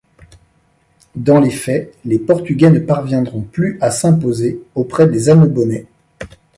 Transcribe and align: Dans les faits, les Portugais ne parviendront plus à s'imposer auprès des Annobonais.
Dans 1.15 1.39
les 1.39 1.51
faits, 1.51 1.93
les 2.05 2.17
Portugais 2.17 2.71
ne 2.71 2.79
parviendront 2.79 3.41
plus 3.43 3.77
à 3.81 3.91
s'imposer 3.91 4.59
auprès 4.73 5.05
des 5.07 5.29
Annobonais. 5.29 5.85